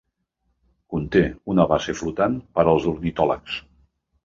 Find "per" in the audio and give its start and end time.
2.57-2.67